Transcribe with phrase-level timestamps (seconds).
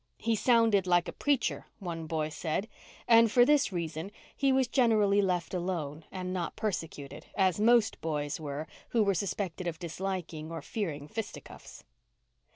[0.17, 2.67] He "sounded like a preacher," one boy said;
[3.07, 8.39] and for this reason he was generally left alone and not persecuted, as most boys
[8.39, 11.83] were who were suspected of disliking or fearing fisticuffs.